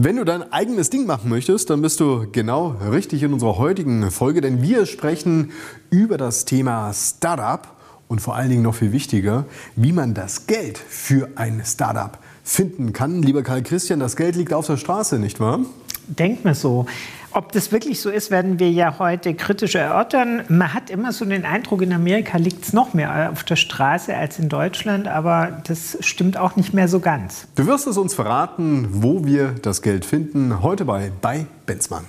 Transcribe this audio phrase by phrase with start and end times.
[0.00, 4.12] Wenn du dein eigenes Ding machen möchtest, dann bist du genau richtig in unserer heutigen
[4.12, 5.50] Folge, denn wir sprechen
[5.90, 7.66] über das Thema Startup
[8.06, 12.92] und vor allen Dingen noch viel wichtiger, wie man das Geld für ein Startup finden
[12.92, 13.22] kann.
[13.22, 15.62] Lieber Karl Christian, das Geld liegt auf der Straße, nicht wahr?
[16.06, 16.86] Denkt mir so.
[17.32, 20.42] Ob das wirklich so ist, werden wir ja heute kritisch erörtern.
[20.48, 24.16] Man hat immer so den Eindruck, in Amerika liegt es noch mehr auf der Straße
[24.16, 27.46] als in Deutschland, aber das stimmt auch nicht mehr so ganz.
[27.54, 32.04] Du wirst es uns verraten, wo wir das Geld finden, heute bei, bei Benzmann.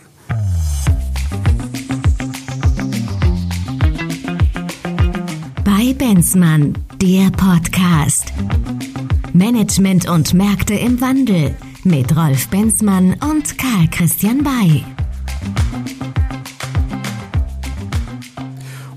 [5.65, 8.33] Bei Benzmann, der Podcast.
[9.33, 14.83] Management und Märkte im Wandel mit Rolf Benzmann und Karl Christian Bay.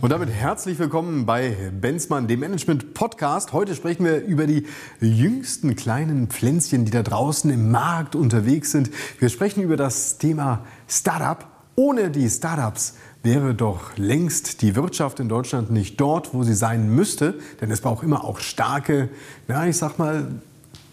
[0.03, 3.53] Und damit herzlich willkommen bei Benzmann, dem Management Podcast.
[3.53, 4.67] Heute sprechen wir über die
[5.01, 8.91] jüngsten kleinen Pflänzchen, die da draußen im Markt unterwegs sind.
[9.21, 11.47] Wir sprechen über das Thema Startup.
[11.77, 16.93] Ohne die Startups wäre doch längst die Wirtschaft in Deutschland nicht dort, wo sie sein
[16.93, 17.39] müsste.
[17.61, 19.09] Denn es braucht immer auch starke,
[19.47, 20.43] ja, ich sag mal,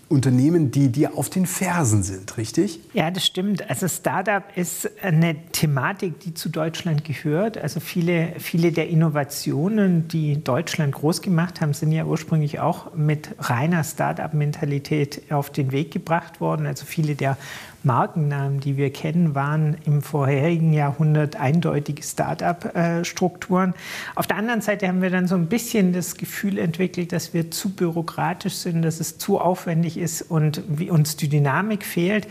[0.09, 2.79] Unternehmen, die dir auf den Fersen sind, richtig?
[2.93, 3.69] Ja, das stimmt.
[3.69, 7.59] Also Startup ist eine Thematik, die zu Deutschland gehört.
[7.59, 13.35] Also viele, viele der Innovationen, die Deutschland groß gemacht haben, sind ja ursprünglich auch mit
[13.37, 16.65] reiner Startup-Mentalität auf den Weg gebracht worden.
[16.65, 17.37] Also viele der
[17.83, 23.73] Markennamen, die wir kennen, waren im vorherigen Jahrhundert eindeutige Start-up-Strukturen.
[24.15, 27.51] Auf der anderen Seite haben wir dann so ein bisschen das Gefühl entwickelt, dass wir
[27.51, 32.27] zu bürokratisch sind, dass es zu aufwendig ist und wie uns die Dynamik fehlt.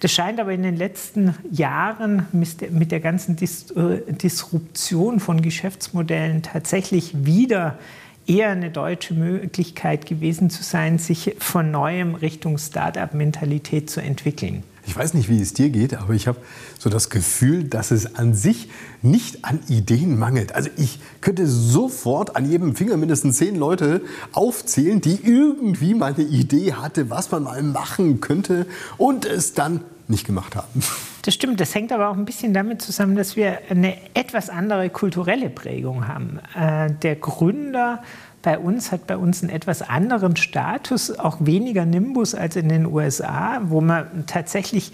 [0.00, 7.24] Das scheint aber in den letzten Jahren mit der ganzen äh, Disruption von Geschäftsmodellen tatsächlich
[7.24, 7.78] wieder
[8.26, 14.62] eher eine deutsche Möglichkeit gewesen zu sein, sich von neuem Richtung Start-up-Mentalität zu entwickeln.
[14.84, 16.38] Ich weiß nicht, wie es dir geht, aber ich habe
[16.78, 18.68] so das Gefühl, dass es an sich
[19.00, 20.54] nicht an Ideen mangelt.
[20.54, 24.02] Also ich könnte sofort an jedem Finger mindestens zehn Leute
[24.32, 28.66] aufzählen, die irgendwie mal eine Idee hatte, was man mal machen könnte
[28.98, 30.82] und es dann nicht gemacht haben.
[31.24, 34.90] Das stimmt, das hängt aber auch ein bisschen damit zusammen, dass wir eine etwas andere
[34.90, 36.40] kulturelle Prägung haben.
[36.58, 38.02] Äh, der Gründer
[38.42, 42.86] bei uns hat bei uns einen etwas anderen Status, auch weniger Nimbus als in den
[42.86, 44.90] USA, wo man tatsächlich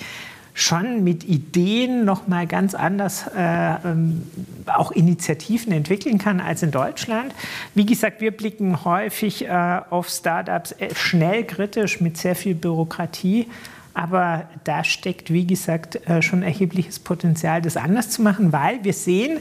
[0.58, 4.22] schon mit Ideen noch mal ganz anders äh, ähm,
[4.66, 7.32] auch Initiativen entwickeln kann als in Deutschland.
[7.76, 13.46] Wie gesagt, wir blicken häufig äh, auf Startups äh, schnell kritisch mit sehr viel Bürokratie.
[13.98, 18.92] Aber da steckt, wie gesagt, äh, schon erhebliches Potenzial, das anders zu machen, weil wir
[18.92, 19.40] sehen,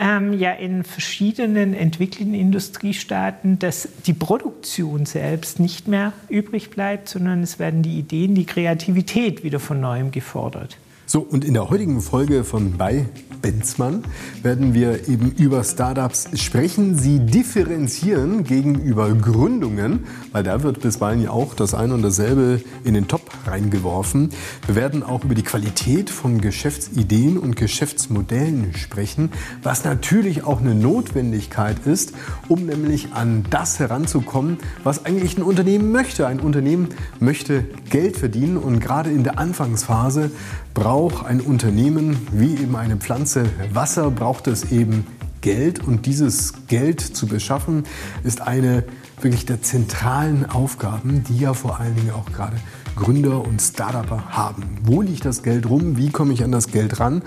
[0.00, 7.42] ähm, ja in verschiedenen entwickelten Industriestaaten, dass die Produktion selbst nicht mehr übrig bleibt, sondern
[7.42, 10.78] es werden die Ideen, die Kreativität wieder von neuem gefordert.
[11.12, 13.04] So, und in der heutigen Folge von Bei
[13.42, 14.04] Benzmann
[14.42, 21.30] werden wir eben über Startups sprechen, sie differenzieren gegenüber Gründungen, weil da wird bisweilen ja
[21.30, 24.30] auch das eine und dasselbe in den Top reingeworfen.
[24.64, 30.74] Wir werden auch über die Qualität von Geschäftsideen und Geschäftsmodellen sprechen, was natürlich auch eine
[30.74, 32.14] Notwendigkeit ist,
[32.48, 36.26] um nämlich an das heranzukommen, was eigentlich ein Unternehmen möchte.
[36.26, 36.88] Ein Unternehmen
[37.20, 40.30] möchte Geld verdienen und gerade in der Anfangsphase
[40.74, 45.06] braucht ein Unternehmen wie eben eine Pflanze Wasser, braucht es eben
[45.40, 47.84] Geld und dieses Geld zu beschaffen
[48.22, 48.84] ist eine
[49.20, 52.56] wirklich der zentralen Aufgaben, die ja vor allen Dingen auch gerade
[52.96, 54.78] Gründer und Startupper haben.
[54.82, 55.96] Wo liegt das Geld rum?
[55.96, 57.22] Wie komme ich an das Geld ran?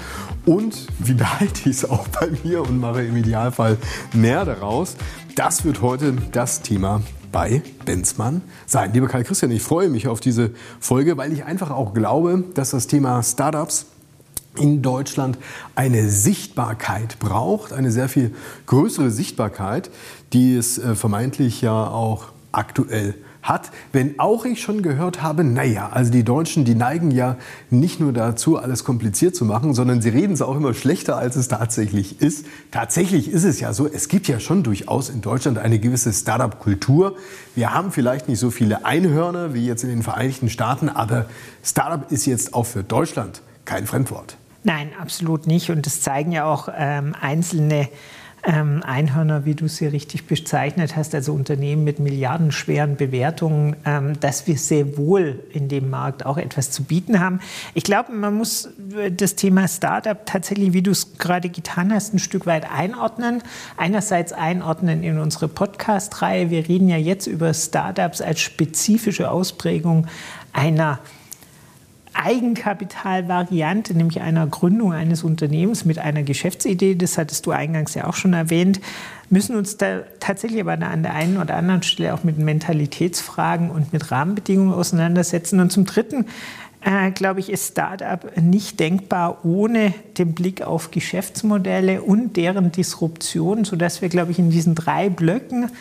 [0.45, 3.77] Und wie behalte ich es auch bei mir und mache im Idealfall
[4.13, 4.95] mehr daraus?
[5.35, 7.01] Das wird heute das Thema
[7.35, 8.93] bei Benzmann sein.
[8.93, 12.69] Lieber Karl Christian, ich freue mich auf diese Folge, weil ich einfach auch glaube, dass
[12.69, 13.87] das Thema Startups
[14.57, 15.37] in Deutschland
[15.75, 18.33] eine Sichtbarkeit braucht, eine sehr viel
[18.67, 19.91] größere Sichtbarkeit,
[20.31, 25.89] die es äh, vermeintlich ja auch aktuell hat, wenn auch ich schon gehört habe, naja,
[25.91, 27.37] also die Deutschen, die neigen ja
[27.69, 31.35] nicht nur dazu, alles kompliziert zu machen, sondern sie reden es auch immer schlechter, als
[31.35, 32.45] es tatsächlich ist.
[32.71, 37.15] Tatsächlich ist es ja so, es gibt ja schon durchaus in Deutschland eine gewisse Startup-Kultur.
[37.53, 41.27] Wir haben vielleicht nicht so viele Einhörner wie jetzt in den Vereinigten Staaten, aber
[41.63, 44.37] Startup ist jetzt auch für Deutschland kein Fremdwort.
[44.63, 45.69] Nein, absolut nicht.
[45.69, 47.87] Und das zeigen ja auch ähm, einzelne
[48.45, 54.45] ähm, Einhörner, wie du sie richtig bezeichnet hast, also Unternehmen mit milliardenschweren Bewertungen, ähm, dass
[54.47, 57.39] wir sehr wohl in dem Markt auch etwas zu bieten haben.
[57.73, 58.69] Ich glaube, man muss
[59.11, 63.41] das Thema Startup tatsächlich, wie du es gerade getan hast, ein Stück weit einordnen.
[63.77, 66.49] Einerseits einordnen in unsere Podcast-Reihe.
[66.49, 70.07] Wir reden ja jetzt über Startups als spezifische Ausprägung
[70.53, 70.99] einer
[72.15, 78.15] Eigenkapitalvariante, nämlich einer Gründung eines Unternehmens mit einer Geschäftsidee, das hattest du eingangs ja auch
[78.15, 78.79] schon erwähnt,
[79.29, 83.91] müssen uns da tatsächlich aber an der einen oder anderen Stelle auch mit Mentalitätsfragen und
[83.91, 85.59] mit Rahmenbedingungen auseinandersetzen.
[85.59, 86.25] Und zum Dritten
[86.85, 93.65] äh, glaube ich, ist Startup nicht denkbar ohne den Blick auf Geschäftsmodelle und deren Disruption,
[93.65, 95.71] sodass wir, glaube ich, in diesen drei Blöcken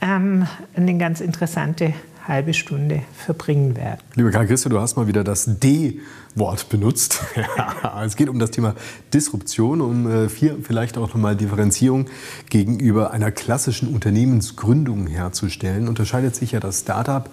[0.00, 1.94] ähm, eine ganz interessante
[2.30, 4.00] halbe Stunde verbringen werden.
[4.14, 7.20] Lieber Karl Christe, du hast mal wieder das D-Wort benutzt.
[8.04, 8.74] es geht um das Thema
[9.12, 12.06] Disruption, um äh, hier vielleicht auch nochmal Differenzierung
[12.48, 15.88] gegenüber einer klassischen Unternehmensgründung herzustellen.
[15.88, 17.28] Unterscheidet sich ja das Startup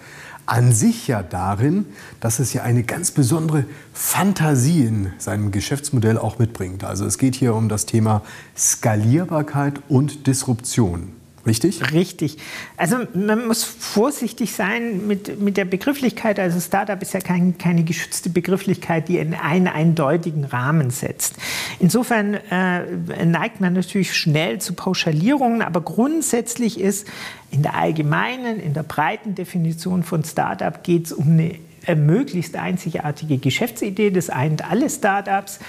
[0.48, 1.86] an sich ja darin,
[2.20, 6.84] dass es ja eine ganz besondere Fantasie in seinem Geschäftsmodell auch mitbringt.
[6.84, 8.24] Also es geht hier um das Thema
[8.58, 11.17] Skalierbarkeit und Disruption.
[11.48, 11.94] Richtig?
[11.94, 12.38] Richtig.
[12.76, 16.40] Also man muss vorsichtig sein mit, mit der Begrifflichkeit.
[16.40, 21.36] Also Startup ist ja kein, keine geschützte Begrifflichkeit, die in einen eindeutigen Rahmen setzt.
[21.80, 27.08] Insofern äh, neigt man natürlich schnell zu Pauschalierungen, aber grundsätzlich ist
[27.50, 31.56] in der allgemeinen, in der breiten Definition von Startup geht es um eine
[31.86, 34.12] äh, möglichst einzigartige Geschäftsidee.
[34.12, 35.60] Das eint alle Startups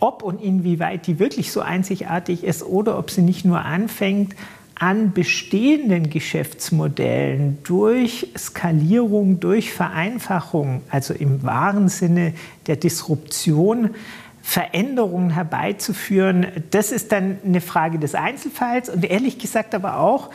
[0.00, 4.34] ob und inwieweit die wirklich so einzigartig ist oder ob sie nicht nur anfängt,
[4.74, 12.34] an bestehenden Geschäftsmodellen durch Skalierung, durch Vereinfachung, also im wahren Sinne
[12.66, 13.90] der Disruption,
[14.42, 20.30] Veränderungen herbeizuführen, das ist dann eine Frage des Einzelfalls und ehrlich gesagt aber auch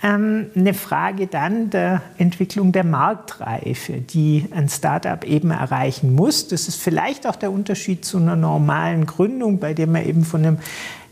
[0.00, 6.46] ähm, eine Frage dann der Entwicklung der Marktreife, die ein Startup eben erreichen muss.
[6.46, 10.44] Das ist vielleicht auch der Unterschied zu einer normalen Gründung, bei der man eben von
[10.44, 10.58] einem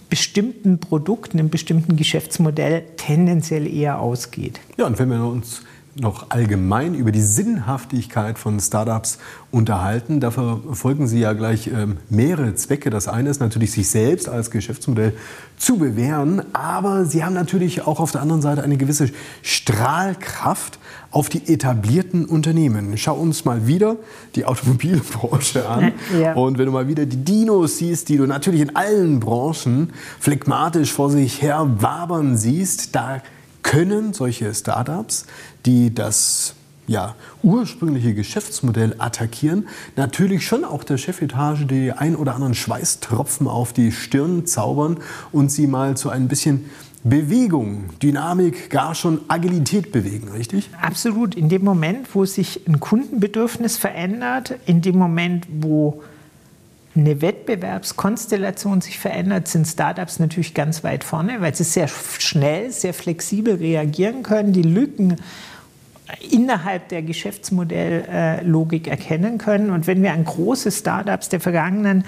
[0.08, 4.60] bestimmten Produkten, einem bestimmten Geschäftsmodell tendenziell eher ausgeht.
[4.76, 5.62] Ja, und wenn wir uns
[5.98, 9.18] noch allgemein über die Sinnhaftigkeit von Startups
[9.50, 10.20] unterhalten.
[10.20, 12.90] Da verfolgen Sie ja gleich ähm, mehrere Zwecke.
[12.90, 15.14] Das eine ist natürlich, sich selbst als Geschäftsmodell
[15.56, 19.10] zu bewähren, aber Sie haben natürlich auch auf der anderen Seite eine gewisse
[19.42, 20.78] Strahlkraft
[21.10, 22.98] auf die etablierten Unternehmen.
[22.98, 23.96] Schau uns mal wieder
[24.34, 25.92] die Automobilbranche an.
[26.20, 26.34] Ja.
[26.34, 30.92] Und wenn du mal wieder die Dinos siehst, die du natürlich in allen Branchen phlegmatisch
[30.92, 33.22] vor sich her wabern siehst, da
[33.66, 35.26] können solche Startups,
[35.66, 36.54] die das
[36.86, 39.66] ja, ursprüngliche Geschäftsmodell attackieren,
[39.96, 44.98] natürlich schon auch der Chefetage die ein oder anderen Schweißtropfen auf die Stirn zaubern
[45.32, 46.70] und sie mal zu ein bisschen
[47.02, 50.70] Bewegung, Dynamik, gar schon Agilität bewegen, richtig?
[50.80, 51.36] Absolut.
[51.36, 56.02] In dem Moment, wo sich ein Kundenbedürfnis verändert, in dem Moment, wo
[56.96, 62.94] eine Wettbewerbskonstellation sich verändert, sind Startups natürlich ganz weit vorne, weil sie sehr schnell, sehr
[62.94, 65.16] flexibel reagieren können, die Lücken
[66.30, 69.70] innerhalb der Geschäftsmodelllogik erkennen können.
[69.70, 72.04] Und wenn wir an große Startups der vergangenen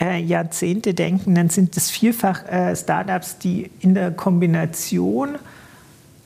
[0.00, 5.36] äh, Jahrzehnte denken, dann sind es vielfach äh, Startups, die in der Kombination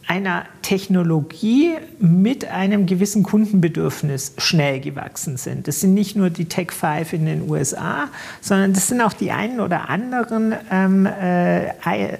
[0.08, 5.68] einer Technologie mit einem gewissen Kundenbedürfnis schnell gewachsen sind.
[5.68, 8.08] Das sind nicht nur die Tech Five in den USA,
[8.40, 11.72] sondern das sind auch die einen oder anderen ähm, äh,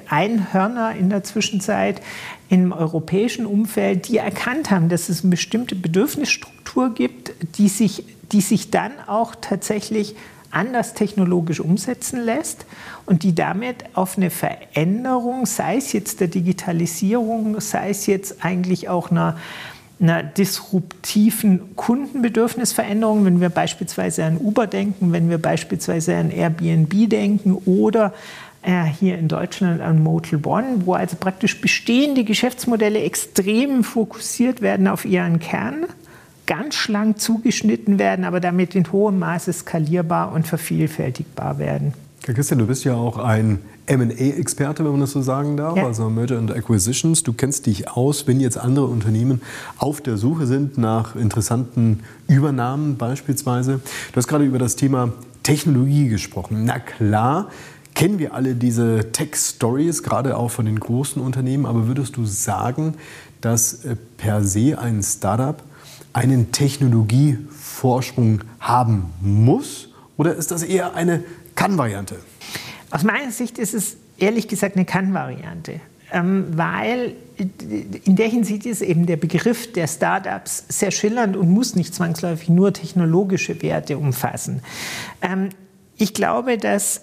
[0.07, 2.03] Einhörner in der Zwischenzeit
[2.51, 8.43] im europäischen Umfeld, die erkannt haben, dass es eine bestimmte Bedürfnisstruktur gibt, die sich, die
[8.43, 10.15] sich dann auch tatsächlich
[10.51, 12.67] anders technologisch umsetzen lässt
[13.07, 18.89] und die damit auf eine Veränderung, sei es jetzt der Digitalisierung, sei es jetzt eigentlich
[18.89, 19.37] auch einer,
[20.01, 27.55] einer disruptiven Kundenbedürfnisveränderung, wenn wir beispielsweise an Uber denken, wenn wir beispielsweise an Airbnb denken
[27.55, 28.15] oder
[28.63, 34.89] äh, hier in Deutschland an Motel One, wo also praktisch bestehende Geschäftsmodelle extrem fokussiert werden
[34.89, 35.87] auf ihren Kern
[36.49, 41.93] ganz schlank zugeschnitten werden, aber damit in hohem Maße skalierbar und vervielfältigbar werden.
[42.25, 45.87] Herr Christian, du bist ja auch ein M&A-Experte, wenn man das so sagen darf, ja.
[45.87, 47.23] also Merger and Acquisitions.
[47.23, 49.41] Du kennst dich aus, wenn jetzt andere Unternehmen
[49.79, 53.81] auf der Suche sind nach interessanten Übernahmen beispielsweise.
[54.13, 55.13] Du hast gerade über das Thema
[55.43, 56.65] Technologie gesprochen.
[56.65, 57.51] Na klar,
[57.95, 62.95] kennen wir alle diese Tech-Stories, gerade auch von den großen Unternehmen, aber würdest du sagen,
[63.41, 65.63] dass äh, per se ein Startup
[66.19, 69.89] einen Technologievorsprung haben muss?
[70.17, 71.23] Oder ist das eher eine
[71.55, 72.17] Kann-Variante?
[72.91, 75.81] Aus meiner Sicht ist es ehrlich gesagt eine Kann-Variante.
[76.11, 77.15] Ähm, weil
[78.05, 82.49] in der Hinsicht ist eben der Begriff der Startups sehr schillernd und muss nicht zwangsläufig
[82.49, 84.63] nur technologische Werte umfassen.
[85.23, 85.51] Ähm,
[85.99, 87.03] ich glaube, dass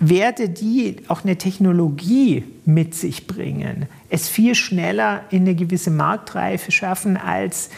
[0.00, 6.72] Werte, die auch eine Technologie mit sich bringen, es viel schneller in eine gewisse Marktreife
[6.72, 7.70] schaffen als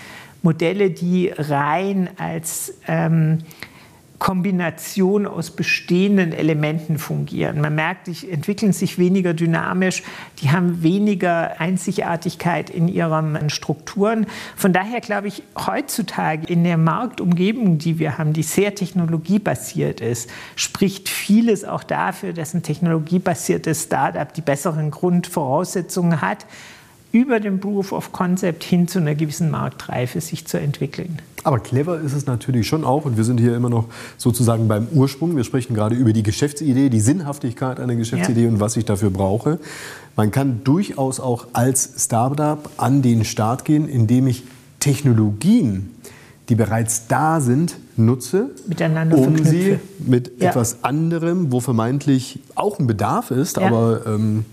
[0.43, 3.38] Modelle, die rein als ähm,
[4.23, 7.61] Kombination aus bestehenden Elementen fungieren.
[7.61, 10.05] Man merkt, die entwickeln sich weniger dynamisch,
[10.41, 14.29] die haben weniger Einzigartigkeit in ihren Strukturen.
[14.55, 20.31] Von daher glaube ich, heutzutage in der Marktumgebung, die wir haben, die sehr technologiebasiert ist,
[20.55, 26.47] spricht vieles auch dafür, dass ein technologiebasiertes Startup die besseren Grundvoraussetzungen hat,
[27.12, 31.21] über den Proof of Concept hin zu einer gewissen Marktreife sich zu entwickeln.
[31.45, 34.88] Aber clever ist es natürlich schon auch, und wir sind hier immer noch sozusagen beim
[34.92, 35.37] Ursprung.
[35.37, 38.49] Wir sprechen gerade über die Geschäftsidee, die Sinnhaftigkeit einer Geschäftsidee ja.
[38.49, 39.59] und was ich dafür brauche.
[40.16, 44.45] Man kann durchaus auch als Startup an den Start gehen, indem ich
[44.78, 45.90] Technologien,
[46.49, 49.50] die bereits da sind, nutze, Miteinander um verknüpfe.
[49.50, 50.50] sie mit ja.
[50.50, 53.66] etwas anderem, wo vermeintlich auch ein Bedarf ist, ja.
[53.66, 54.45] aber ähm,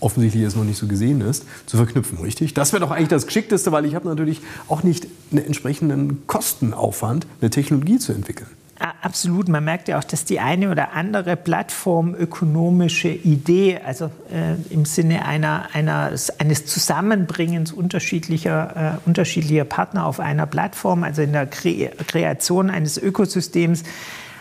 [0.00, 2.54] offensichtlich es noch nicht so gesehen ist, zu verknüpfen, richtig?
[2.54, 7.26] Das wäre doch eigentlich das Geschickteste, weil ich habe natürlich auch nicht einen entsprechenden Kostenaufwand,
[7.40, 8.48] eine Technologie zu entwickeln.
[8.78, 9.48] Absolut.
[9.48, 15.24] Man merkt ja auch, dass die eine oder andere plattformökonomische Idee, also äh, im Sinne
[15.24, 21.90] einer, einer, eines Zusammenbringens unterschiedlicher, äh, unterschiedlicher Partner auf einer Plattform, also in der Kre
[22.06, 23.82] Kreation eines Ökosystems,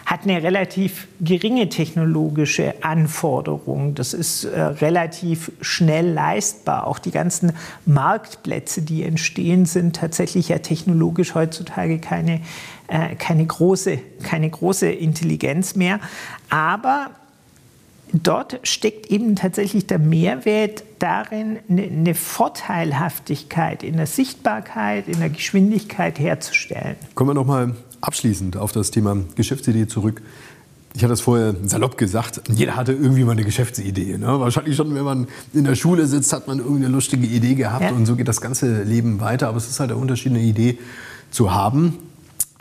[0.07, 3.93] hat eine relativ geringe technologische Anforderung.
[3.93, 6.87] Das ist äh, relativ schnell leistbar.
[6.87, 7.51] Auch die ganzen
[7.85, 12.39] Marktplätze, die entstehen, sind tatsächlich ja technologisch heutzutage keine,
[12.87, 15.99] äh, keine, große, keine große Intelligenz mehr.
[16.49, 17.09] Aber
[18.13, 26.17] dort steckt eben tatsächlich der Mehrwert darin, eine Vorteilhaftigkeit in der Sichtbarkeit, in der Geschwindigkeit
[26.17, 26.95] herzustellen.
[27.13, 27.75] Kommen wir noch mal
[28.07, 30.21] abschließend auf das Thema Geschäftsidee zurück.
[30.95, 34.17] Ich hatte es vorher salopp gesagt, jeder hatte irgendwie mal eine Geschäftsidee.
[34.17, 34.39] Ne?
[34.39, 37.91] Wahrscheinlich schon, wenn man in der Schule sitzt, hat man irgendeine lustige Idee gehabt ja.
[37.91, 39.49] und so geht das ganze Leben weiter.
[39.49, 40.79] Aber es ist halt der Unterschied, eine Idee
[41.29, 41.99] zu haben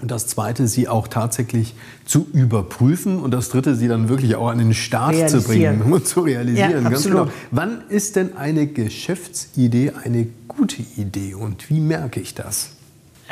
[0.03, 1.75] und das Zweite, sie auch tatsächlich
[2.05, 3.19] zu überprüfen.
[3.19, 6.85] Und das Dritte, sie dann wirklich auch an den Start zu bringen und zu realisieren.
[6.85, 7.29] Ja, Ganz genau.
[7.51, 12.76] Wann ist denn eine Geschäftsidee eine gute Idee und wie merke ich das?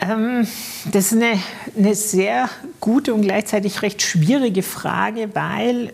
[0.00, 0.46] Ähm,
[0.90, 1.38] das ist eine,
[1.76, 2.48] eine sehr
[2.80, 5.92] gute und gleichzeitig recht schwierige Frage, weil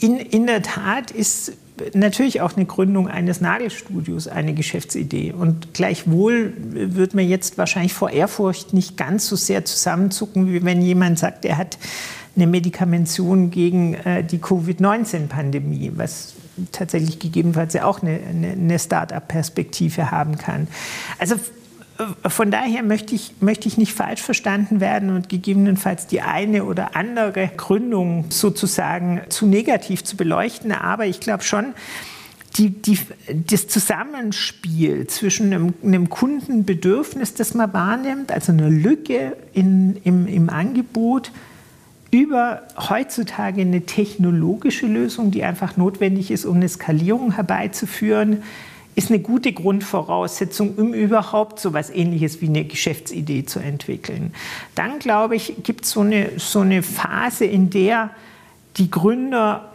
[0.00, 1.52] in, in der Tat ist
[1.94, 5.32] natürlich auch eine Gründung eines Nagelstudios eine Geschäftsidee.
[5.32, 10.82] Und gleichwohl wird man jetzt wahrscheinlich vor Ehrfurcht nicht ganz so sehr zusammenzucken, wie wenn
[10.82, 11.78] jemand sagt, er hat
[12.36, 16.34] eine Medikamention gegen äh, die Covid-19-Pandemie, was
[16.72, 20.68] tatsächlich gegebenenfalls ja auch eine, eine, eine Start-up-Perspektive haben kann.
[21.18, 21.36] Also
[22.26, 26.96] von daher möchte ich, möchte ich nicht falsch verstanden werden und gegebenenfalls die eine oder
[26.96, 30.72] andere Gründung sozusagen zu negativ zu beleuchten.
[30.72, 31.74] Aber ich glaube schon,
[32.56, 32.98] die, die,
[33.46, 40.50] das Zusammenspiel zwischen einem, einem, Kundenbedürfnis, das man wahrnimmt, also eine Lücke in, im, im
[40.50, 41.30] Angebot,
[42.10, 48.42] über heutzutage eine technologische Lösung, die einfach notwendig ist, um eine Skalierung herbeizuführen,
[48.94, 54.34] ist eine gute Grundvoraussetzung, um überhaupt so etwas Ähnliches wie eine Geschäftsidee zu entwickeln.
[54.74, 58.10] Dann, glaube ich, gibt es so eine, so eine Phase, in der
[58.76, 59.72] die Gründer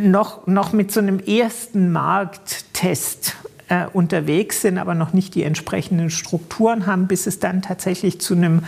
[0.00, 3.36] noch, noch mit so einem ersten Markttest
[3.68, 8.34] äh, unterwegs sind, aber noch nicht die entsprechenden Strukturen haben, bis es dann tatsächlich zu
[8.34, 8.62] einem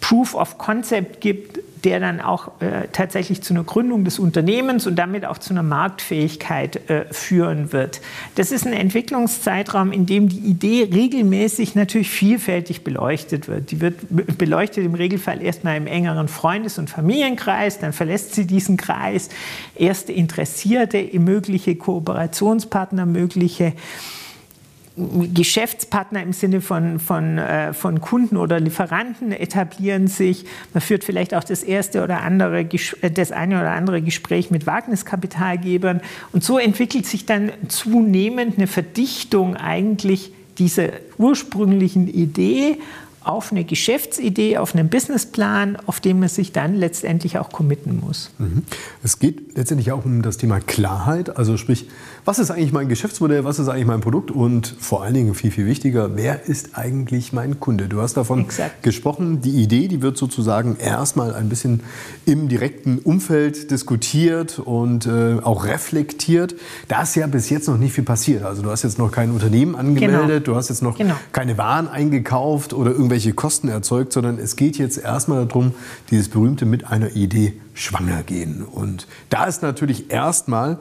[0.00, 4.96] Proof of Concept gibt, der dann auch äh, tatsächlich zu einer Gründung des Unternehmens und
[4.96, 8.00] damit auch zu einer Marktfähigkeit äh, führen wird.
[8.34, 13.70] Das ist ein Entwicklungszeitraum, in dem die Idee regelmäßig natürlich vielfältig beleuchtet wird.
[13.70, 13.96] Die wird
[14.38, 19.28] beleuchtet im Regelfall erstmal im engeren Freundes- und Familienkreis, dann verlässt sie diesen Kreis,
[19.74, 23.72] erste Interessierte, mögliche Kooperationspartner, mögliche
[24.96, 30.44] Geschäftspartner im Sinne von, von, äh, von Kunden oder Lieferanten etablieren sich.
[30.72, 34.66] Man führt vielleicht auch das erste oder andere, äh, das eine oder andere Gespräch mit
[34.66, 36.00] Wagniskapitalgebern.
[36.32, 42.78] Und so entwickelt sich dann zunehmend eine Verdichtung eigentlich dieser ursprünglichen Idee
[43.24, 48.30] auf eine Geschäftsidee, auf einen Businessplan, auf den man sich dann letztendlich auch committen muss.
[48.38, 48.62] Mhm.
[49.02, 51.88] Es geht letztendlich auch um das Thema Klarheit, also sprich,
[52.24, 55.50] was ist eigentlich mein Geschäftsmodell, was ist eigentlich mein Produkt und vor allen Dingen viel,
[55.50, 57.88] viel wichtiger, wer ist eigentlich mein Kunde?
[57.88, 58.82] Du hast davon Exakt.
[58.82, 61.80] gesprochen, die Idee, die wird sozusagen erstmal ein bisschen
[62.24, 66.54] im direkten Umfeld diskutiert und äh, auch reflektiert.
[66.88, 68.42] Da ist ja bis jetzt noch nicht viel passiert.
[68.42, 70.54] Also du hast jetzt noch kein Unternehmen angemeldet, genau.
[70.54, 71.14] du hast jetzt noch genau.
[71.32, 75.74] keine Waren eingekauft oder irgendwelche Kosten erzeugt, sondern es geht jetzt erstmal darum,
[76.10, 78.62] dieses berühmte mit einer Idee schwanger gehen.
[78.62, 80.78] Und da ist natürlich erstmal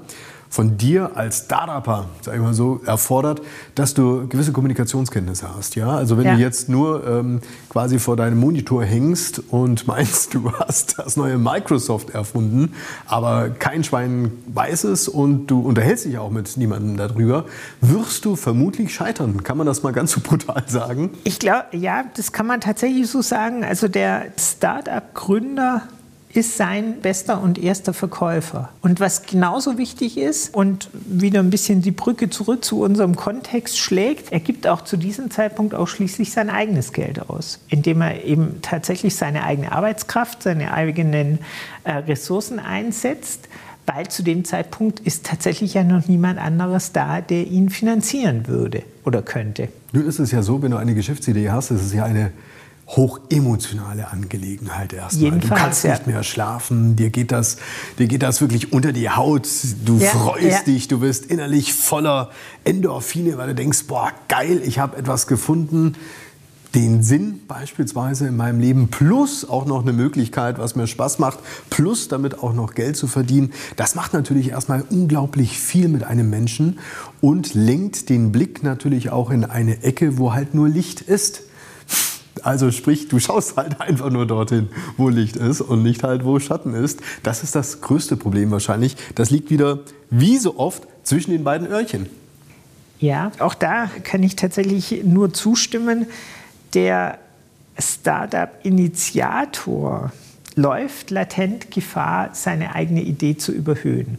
[0.53, 3.41] von dir als Startupper, sag ich mal so, erfordert,
[3.73, 5.75] dass du gewisse Kommunikationskenntnisse hast.
[5.75, 5.95] Ja?
[5.95, 6.35] Also wenn ja.
[6.35, 11.39] du jetzt nur ähm, quasi vor deinem Monitor hängst und meinst, du hast das neue
[11.39, 12.73] Microsoft erfunden,
[13.07, 17.45] aber kein Schwein weiß es und du unterhältst dich auch mit niemandem darüber,
[17.81, 19.41] wirst du vermutlich scheitern.
[19.41, 21.09] Kann man das mal ganz so brutal sagen?
[21.23, 23.63] Ich glaube, ja, das kann man tatsächlich so sagen.
[23.63, 25.81] Also der Startup-Gründer
[26.33, 28.69] ist sein bester und erster Verkäufer.
[28.81, 33.77] Und was genauso wichtig ist und wieder ein bisschen die Brücke zurück zu unserem Kontext
[33.77, 38.23] schlägt, er gibt auch zu diesem Zeitpunkt auch schließlich sein eigenes Geld aus, indem er
[38.23, 41.39] eben tatsächlich seine eigene Arbeitskraft, seine eigenen
[41.83, 43.47] äh, Ressourcen einsetzt
[43.85, 48.83] weil zu dem Zeitpunkt ist tatsächlich ja noch niemand anderes da, der ihn finanzieren würde
[49.03, 49.69] oder könnte.
[49.91, 52.31] Nun ist es ja so, wenn du eine Geschäftsidee hast, ist es ja eine
[52.95, 55.39] hochemotionale Angelegenheit erstmal.
[55.39, 57.57] Du kannst nicht mehr schlafen, dir geht, das,
[57.97, 59.47] dir geht das wirklich unter die Haut,
[59.85, 60.61] du ja, freust ja.
[60.63, 62.29] dich, du bist innerlich voller
[62.63, 65.95] Endorphine, weil du denkst, boah, geil, ich habe etwas gefunden,
[66.75, 71.39] den Sinn beispielsweise in meinem Leben, plus auch noch eine Möglichkeit, was mir Spaß macht,
[71.69, 73.53] plus damit auch noch Geld zu verdienen.
[73.75, 76.79] Das macht natürlich erstmal unglaublich viel mit einem Menschen
[77.21, 81.43] und lenkt den Blick natürlich auch in eine Ecke, wo halt nur Licht ist.
[82.43, 86.39] Also sprich, du schaust halt einfach nur dorthin, wo Licht ist und nicht halt, wo
[86.39, 86.99] Schatten ist.
[87.23, 88.97] Das ist das größte Problem wahrscheinlich.
[89.15, 92.07] Das liegt wieder, wie so oft, zwischen den beiden Öhrchen.
[92.99, 96.07] Ja, auch da kann ich tatsächlich nur zustimmen.
[96.73, 97.17] Der
[97.79, 100.11] Startup-Initiator
[100.55, 104.17] läuft latent Gefahr, seine eigene Idee zu überhöhen.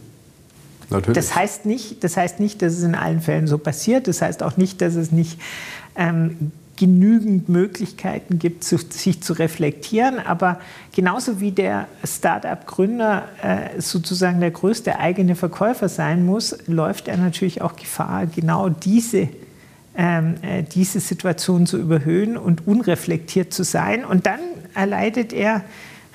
[0.89, 1.15] Natürlich.
[1.15, 4.07] Das heißt, nicht, das heißt nicht, dass es in allen Fällen so passiert.
[4.07, 5.39] Das heißt auch nicht, dass es nicht
[5.95, 10.19] ähm, genügend Möglichkeiten gibt, sich zu reflektieren.
[10.19, 10.59] Aber
[10.93, 17.61] genauso wie der Start-up-Gründer äh, sozusagen der größte eigene Verkäufer sein muss, läuft er natürlich
[17.61, 19.29] auch Gefahr, genau diese,
[19.97, 24.05] ähm, äh, diese Situation zu überhöhen und unreflektiert zu sein.
[24.05, 24.39] Und dann
[24.73, 25.63] erleidet er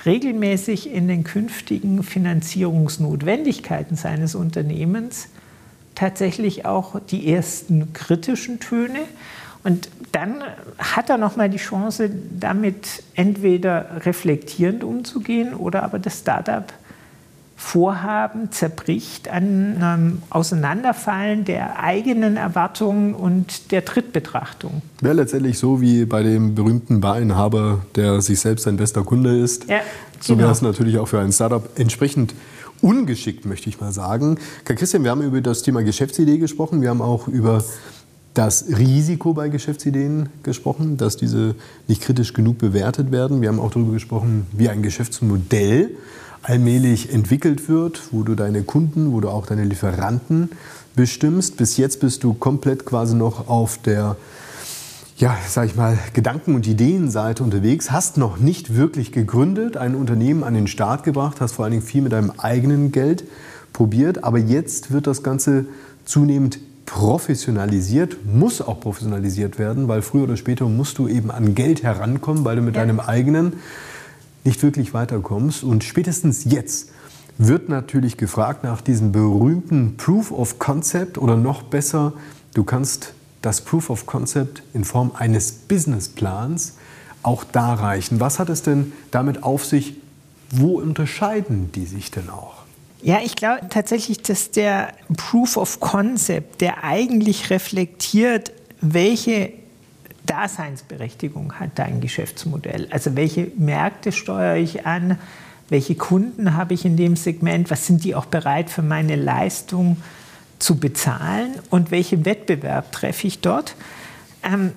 [0.05, 5.27] regelmäßig in den künftigen Finanzierungsnotwendigkeiten seines Unternehmens
[5.95, 9.01] tatsächlich auch die ersten kritischen Töne.
[9.63, 10.41] Und dann
[10.77, 16.65] hat er nochmal die Chance, damit entweder reflektierend umzugehen oder aber das Startup
[17.55, 24.81] Vorhaben zerbricht an einem Auseinanderfallen der eigenen Erwartungen und der Trittbetrachtung.
[24.99, 29.69] Wäre letztendlich so wie bei dem berühmten Barinhaber, der sich selbst sein bester Kunde ist.
[29.69, 29.81] Ja,
[30.19, 30.45] so genau.
[30.45, 32.33] wäre es natürlich auch für ein Startup entsprechend
[32.81, 34.39] ungeschickt, möchte ich mal sagen.
[34.65, 36.81] Herr Christian, wir haben über das Thema Geschäftsidee gesprochen.
[36.81, 37.63] Wir haben auch über
[38.33, 41.55] das Risiko bei Geschäftsideen gesprochen, dass diese
[41.87, 43.41] nicht kritisch genug bewertet werden.
[43.41, 45.91] Wir haben auch darüber gesprochen, wie ein Geschäftsmodell
[46.43, 50.49] allmählich entwickelt wird, wo du deine Kunden, wo du auch deine Lieferanten
[50.95, 51.57] bestimmst.
[51.57, 54.15] Bis jetzt bist du komplett quasi noch auf der
[55.17, 60.43] ja, sag ich mal, Gedanken- und Ideenseite unterwegs, hast noch nicht wirklich gegründet, ein Unternehmen
[60.43, 63.23] an den Start gebracht, hast vor allen Dingen viel mit deinem eigenen Geld
[63.71, 65.65] probiert, aber jetzt wird das Ganze
[66.05, 71.83] zunehmend professionalisiert, muss auch professionalisiert werden, weil früher oder später musst du eben an Geld
[71.83, 72.81] herankommen, weil du mit ja.
[72.81, 73.53] deinem eigenen
[74.43, 75.63] nicht wirklich weiterkommst.
[75.63, 76.89] Und spätestens jetzt
[77.37, 82.13] wird natürlich gefragt nach diesem berühmten Proof of Concept oder noch besser,
[82.53, 86.75] du kannst das Proof of Concept in Form eines Businessplans
[87.23, 88.19] auch darreichen.
[88.19, 89.97] Was hat es denn damit auf sich?
[90.51, 92.63] Wo unterscheiden die sich denn auch?
[93.03, 99.53] Ja, ich glaube tatsächlich, dass der Proof of Concept, der eigentlich reflektiert, welche
[100.27, 102.87] Daseinsberechtigung hat dein Geschäftsmodell.
[102.91, 105.17] Also welche Märkte steuere ich an,
[105.69, 109.97] welche Kunden habe ich in dem Segment, was sind die auch bereit für meine Leistung
[110.59, 113.75] zu bezahlen und welchen Wettbewerb treffe ich dort.
[114.43, 114.73] Ähm,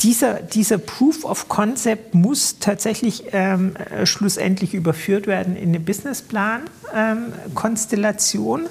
[0.00, 8.68] dieser, dieser Proof of Concept muss tatsächlich ähm, schlussendlich überführt werden in eine Businessplan-Konstellation, ähm,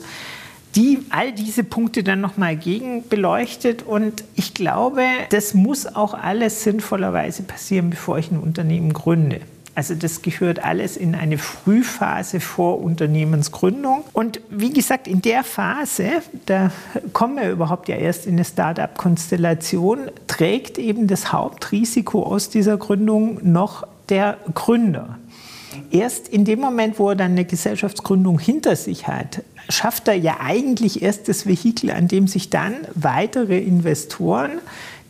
[0.75, 3.84] die all diese Punkte dann nochmal gegen beleuchtet.
[3.84, 9.39] Und ich glaube, das muss auch alles sinnvollerweise passieren, bevor ich ein Unternehmen gründe.
[9.75, 14.05] Also das gehört alles in eine Frühphase vor Unternehmensgründung.
[14.13, 16.71] Und wie gesagt, in der Phase, da
[17.11, 23.39] kommen wir überhaupt ja erst in eine Start-up-Konstellation, trägt eben das Hauptrisiko aus dieser Gründung
[23.43, 25.19] noch der Gründer.
[25.91, 30.38] Erst in dem Moment, wo er dann eine Gesellschaftsgründung hinter sich hat, schafft er ja
[30.39, 34.51] eigentlich erst das Vehikel, an dem sich dann weitere Investoren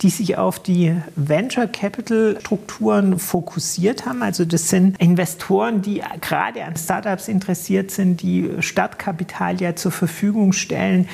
[0.01, 4.23] die sich auf die Venture Capital Strukturen fokussiert haben.
[4.23, 10.51] Also das sind Investoren, die gerade an Startups interessiert sind, die Startkapital ja zur Verfügung
[10.53, 11.07] stellen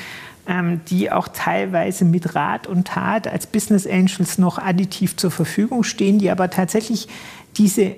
[0.46, 5.84] ähm, die auch teilweise mit Rat und Tat als Business Angels noch additiv zur Verfügung
[5.84, 7.08] stehen, die aber tatsächlich
[7.56, 7.94] diese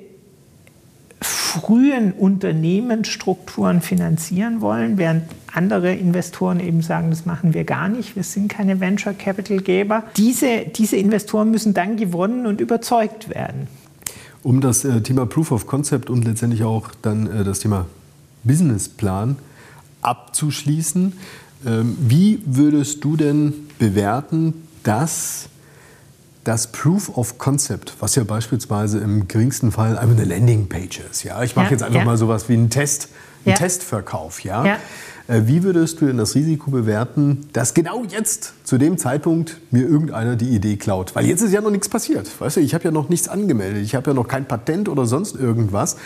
[1.20, 5.22] frühen Unternehmensstrukturen finanzieren wollen, während
[5.52, 10.02] andere Investoren eben sagen, das machen wir gar nicht, wir sind keine Venture Capital Geber.
[10.16, 13.68] Diese, diese Investoren müssen dann gewonnen und überzeugt werden.
[14.42, 17.86] Um das äh, Thema Proof of Concept und letztendlich auch dann äh, das Thema
[18.42, 19.36] Businessplan
[20.02, 21.14] abzuschließen,
[21.66, 25.48] ähm, wie würdest du denn bewerten, dass
[26.44, 31.42] das Proof of Concept, was ja beispielsweise im geringsten Fall einfach eine Landingpage ist, ja,
[31.42, 32.04] ich mache ja, jetzt einfach ja.
[32.04, 33.08] mal sowas wie einen Test,
[33.44, 33.56] einen ja.
[33.56, 34.78] Testverkauf, ja?
[35.26, 39.88] Äh, wie würdest du denn das Risiko bewerten, dass genau jetzt zu dem Zeitpunkt mir
[39.88, 41.14] irgendeiner die Idee klaut?
[41.14, 42.28] Weil jetzt ist ja noch nichts passiert.
[42.38, 45.06] Weißt du, ich habe ja noch nichts angemeldet, ich habe ja noch kein Patent oder
[45.06, 45.96] sonst irgendwas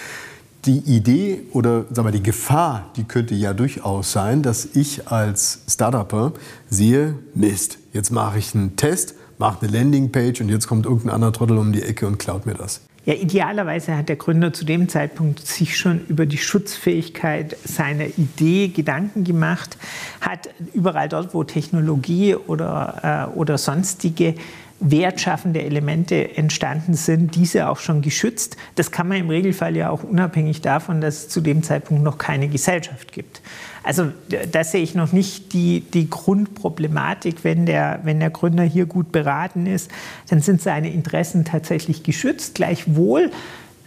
[0.64, 5.60] die Idee oder sag mal, die Gefahr, die könnte ja durchaus sein, dass ich als
[5.68, 6.32] Startupper
[6.68, 11.32] sehe, Mist, jetzt mache ich einen Test, mache eine Landingpage und jetzt kommt irgendein anderer
[11.32, 12.80] Trottel um die Ecke und klaut mir das.
[13.04, 18.68] Ja, idealerweise hat der Gründer zu dem Zeitpunkt sich schon über die Schutzfähigkeit seiner Idee
[18.68, 19.78] Gedanken gemacht,
[20.20, 24.34] hat überall dort, wo Technologie oder, äh, oder sonstige
[24.80, 28.56] wertschaffende Elemente entstanden sind, diese auch schon geschützt.
[28.74, 32.18] Das kann man im Regelfall ja auch unabhängig davon, dass es zu dem Zeitpunkt noch
[32.18, 33.40] keine Gesellschaft gibt.
[33.88, 34.12] Also
[34.52, 37.42] da sehe ich noch nicht die, die Grundproblematik.
[37.42, 39.90] Wenn der, wenn der Gründer hier gut beraten ist,
[40.28, 42.54] dann sind seine Interessen tatsächlich geschützt.
[42.54, 43.30] Gleichwohl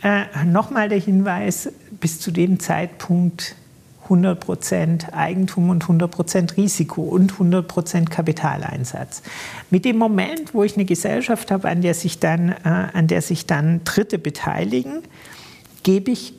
[0.02, 3.56] äh, nochmal der Hinweis, bis zu dem Zeitpunkt
[4.10, 9.22] 100% Eigentum und 100% Risiko und 100% Kapitaleinsatz.
[9.70, 13.22] Mit dem Moment, wo ich eine Gesellschaft habe, an der sich dann, äh, an der
[13.22, 15.04] sich dann Dritte beteiligen,
[15.84, 16.34] gebe ich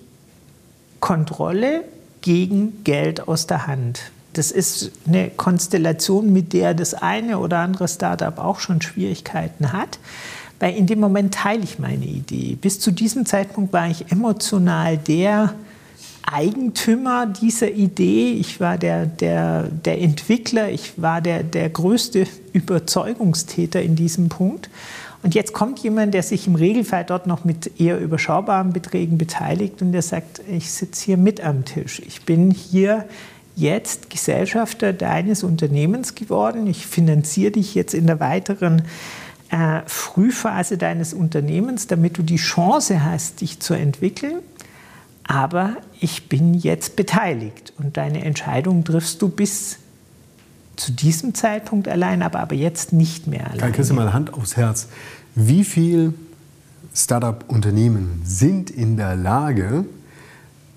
[0.99, 1.85] Kontrolle
[2.23, 4.11] gegen Geld aus der Hand.
[4.33, 9.99] Das ist eine Konstellation, mit der das eine oder andere Startup auch schon Schwierigkeiten hat
[10.59, 12.55] weil in dem Moment teile ich meine Idee.
[12.55, 15.55] Bis zu diesem Zeitpunkt war ich emotional der,
[16.25, 23.83] Eigentümer dieser Idee, ich war der, der, der Entwickler, ich war der, der größte Überzeugungstäter
[23.83, 24.71] in diesem Punkt.
[25.23, 29.81] Und jetzt kommt jemand, der sich im Regelfall dort noch mit eher überschaubaren Beträgen beteiligt
[29.81, 32.03] und der sagt, ich sitze hier mit am Tisch.
[32.05, 33.05] Ich bin hier
[33.55, 36.67] jetzt Gesellschafter deines Unternehmens geworden.
[36.67, 38.83] Ich finanziere dich jetzt in der weiteren
[39.51, 44.41] äh, Frühphase deines Unternehmens, damit du die Chance hast, dich zu entwickeln
[45.25, 49.79] aber ich bin jetzt beteiligt und deine Entscheidung triffst du bis
[50.77, 53.59] zu diesem Zeitpunkt allein, aber, aber jetzt nicht mehr allein.
[53.59, 54.89] Kann Christian mal Hand aufs Herz.
[55.35, 56.15] Wie viele
[56.95, 59.85] Startup-Unternehmen sind in der Lage,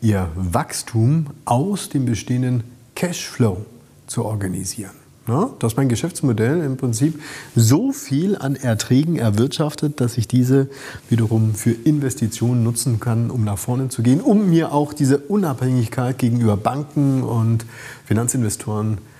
[0.02, 2.64] ihr Wachstum aus dem bestehenden
[2.96, 3.66] Cashflow
[4.08, 4.92] zu organisieren?
[5.28, 7.20] Ja, dass mein Geschäftsmodell im Prinzip
[7.56, 10.70] so viel an Erträgen erwirtschaftet, dass ich diese
[11.10, 16.20] wiederum für Investitionen nutzen kann, um nach vorne zu gehen, um mir auch diese Unabhängigkeit
[16.20, 17.66] gegenüber Banken und
[18.06, 19.15] Finanzinvestoren zu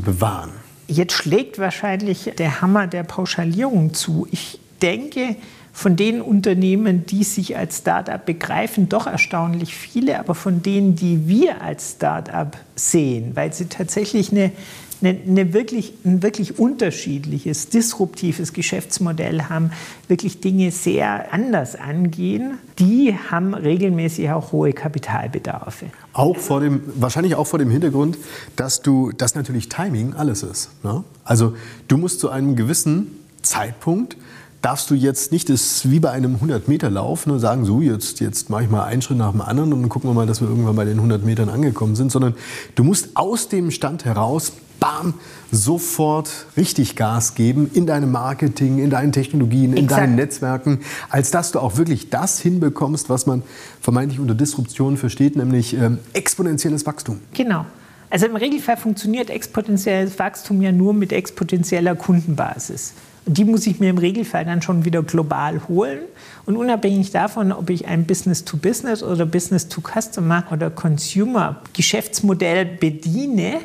[0.00, 0.50] bewahren.
[0.86, 4.26] Jetzt schlägt wahrscheinlich der Hammer der Pauschalierung zu.
[4.30, 5.36] Ich denke,
[5.72, 11.28] von den Unternehmen, die sich als Start-up begreifen, doch erstaunlich viele, aber von denen, die
[11.28, 14.52] wir als Start-up sehen, weil sie tatsächlich eine
[15.02, 19.70] eine, wirklich, ein wirklich unterschiedliches, disruptives Geschäftsmodell haben,
[20.08, 25.86] wirklich Dinge sehr anders angehen, die haben regelmäßig auch hohe Kapitalbedarfe.
[26.12, 28.18] Auch vor dem, wahrscheinlich auch vor dem Hintergrund,
[28.56, 30.70] dass du, dass natürlich Timing alles ist.
[30.82, 31.04] Ne?
[31.24, 31.54] Also
[31.88, 34.16] du musst zu einem gewissen Zeitpunkt
[34.62, 38.64] darfst du jetzt nicht, das wie bei einem 100-Meter-Lauf, nur sagen, so, jetzt, jetzt mache
[38.64, 40.76] ich mal einen Schritt nach dem anderen und dann gucken wir mal, dass wir irgendwann
[40.76, 42.34] bei den 100 Metern angekommen sind, sondern
[42.74, 45.14] du musst aus dem Stand heraus bam,
[45.52, 50.02] sofort richtig Gas geben in deinem Marketing, in deinen Technologien, in Exakt.
[50.02, 53.42] deinen Netzwerken, als dass du auch wirklich das hinbekommst, was man
[53.80, 57.20] vermeintlich unter Disruption versteht, nämlich ähm, exponentielles Wachstum.
[57.34, 57.66] Genau.
[58.08, 62.94] Also im Regelfall funktioniert exponentielles Wachstum ja nur mit exponentieller Kundenbasis.
[63.26, 66.00] Und die muss ich mir im Regelfall dann schon wieder global holen.
[66.46, 73.60] Und unabhängig davon, ob ich ein Business-to-Business -Business oder Business-to-Customer oder Consumer-Geschäftsmodell bediene,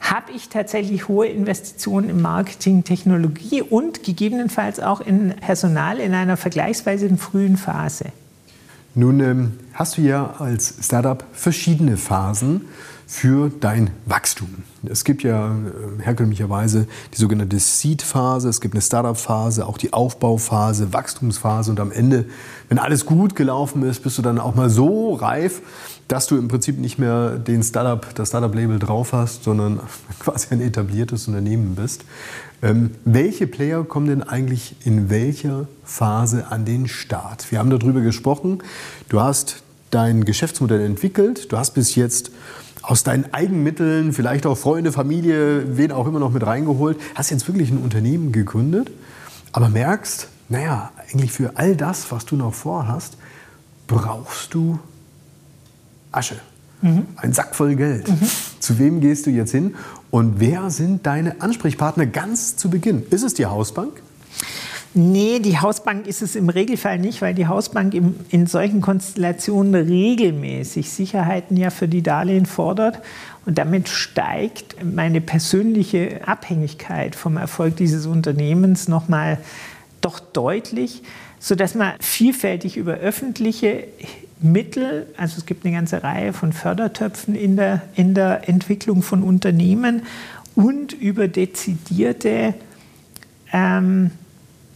[0.00, 6.36] habe ich tatsächlich hohe Investitionen in Marketing, Technologie und gegebenenfalls auch in Personal in einer
[6.36, 8.06] vergleichsweise frühen Phase.
[8.94, 12.62] Nun ähm, hast du ja als Startup verschiedene Phasen
[13.06, 14.48] für dein Wachstum.
[14.84, 20.92] Es gibt ja äh, herkömmlicherweise die sogenannte Seed-Phase, es gibt eine Startup-Phase, auch die Aufbauphase,
[20.92, 22.24] Wachstumsphase und am Ende,
[22.68, 25.62] wenn alles gut gelaufen ist, bist du dann auch mal so reif,
[26.08, 29.80] dass du im Prinzip nicht mehr den Startup, das Startup-Label drauf hast, sondern
[30.20, 32.04] quasi ein etabliertes Unternehmen bist.
[32.62, 37.50] Ähm, welche Player kommen denn eigentlich in welcher Phase an den Start?
[37.50, 38.62] Wir haben darüber gesprochen.
[39.08, 41.52] Du hast dein Geschäftsmodell entwickelt.
[41.52, 42.30] Du hast bis jetzt
[42.82, 47.48] aus deinen Eigenmitteln, vielleicht auch Freunde, Familie, wen auch immer noch mit reingeholt, hast jetzt
[47.48, 48.92] wirklich ein Unternehmen gegründet,
[49.50, 53.16] aber merkst, naja, eigentlich für all das, was du noch vorhast,
[53.88, 54.78] brauchst du
[56.16, 56.36] Asche.
[56.82, 57.06] Mhm.
[57.16, 58.08] Ein Sack voll Geld.
[58.08, 58.28] Mhm.
[58.60, 59.74] Zu wem gehst du jetzt hin?
[60.10, 63.04] Und wer sind deine Ansprechpartner ganz zu Beginn?
[63.10, 64.02] Ist es die Hausbank?
[64.98, 69.74] Nee, die Hausbank ist es im Regelfall nicht, weil die Hausbank im, in solchen Konstellationen
[69.74, 73.02] regelmäßig Sicherheiten ja für die Darlehen fordert.
[73.44, 79.38] Und damit steigt meine persönliche Abhängigkeit vom Erfolg dieses Unternehmens nochmal
[80.00, 81.02] doch deutlich,
[81.40, 83.84] sodass man vielfältig über öffentliche
[84.40, 89.22] Mittel, also es gibt eine ganze Reihe von Fördertöpfen in der, in der Entwicklung von
[89.22, 90.02] Unternehmen
[90.54, 92.54] und über dezidierte
[93.52, 94.10] ähm,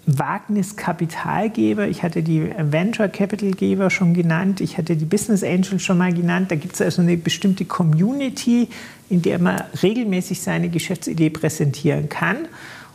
[0.06, 1.88] Wagniskapitalgeber.
[1.88, 6.12] Ich hatte die Venture Capital Geber schon genannt, ich hatte die Business Angels schon mal
[6.12, 6.50] genannt.
[6.50, 8.68] Da gibt es also eine bestimmte Community,
[9.08, 12.48] in der man regelmäßig seine Geschäftsidee präsentieren kann.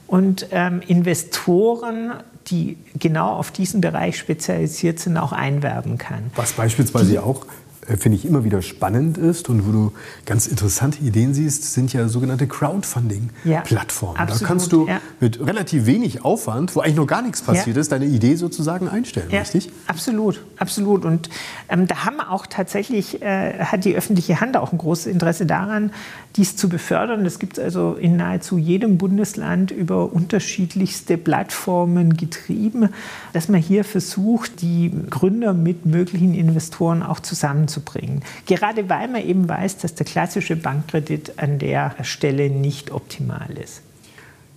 [0.08, 2.14] Und ähm, Investoren
[2.48, 6.32] die genau auf diesen Bereich spezialisiert sind, auch einwerben kann.
[6.36, 7.46] Was beispielsweise die, auch
[7.86, 9.92] finde ich immer wieder spannend ist und wo du
[10.26, 14.18] ganz interessante Ideen siehst, sind ja sogenannte Crowdfunding-Plattformen.
[14.18, 15.02] Ja, da kannst du ja.
[15.20, 17.82] mit relativ wenig Aufwand, wo eigentlich noch gar nichts passiert ja.
[17.82, 19.72] ist, deine Idee sozusagen einstellen, richtig?
[19.86, 21.06] Absolut, absolut.
[21.06, 21.30] Und
[21.70, 25.92] ähm, da haben auch tatsächlich, äh, hat die öffentliche Hand auch ein großes Interesse daran,
[26.38, 27.24] dies zu befördern.
[27.24, 32.90] Das gibt es also in nahezu jedem Bundesland über unterschiedlichste Plattformen getrieben,
[33.34, 38.22] dass man hier versucht, die Gründer mit möglichen Investoren auch zusammenzubringen voranzubringen.
[38.46, 43.82] Gerade weil man eben weiß, dass der klassische Bankkredit an der Stelle nicht optimal ist.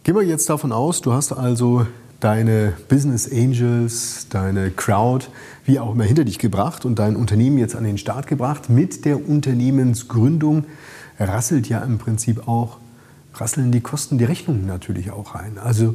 [0.04, 1.86] Gehen wir jetzt davon aus, du hast also
[2.20, 5.26] deine Business Angels, deine Crowd,
[5.64, 8.70] wie auch immer, hinter dich gebracht und dein Unternehmen jetzt an den Start gebracht.
[8.70, 10.64] Mit der Unternehmensgründung
[11.18, 12.78] rasselt ja im Prinzip auch,
[13.34, 15.58] rasseln die Kosten, die Rechnungen natürlich auch rein.
[15.62, 15.94] Also